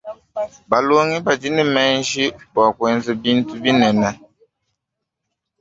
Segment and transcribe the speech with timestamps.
[0.69, 4.09] Balongi badi ne menji bua kuenza bintu binene.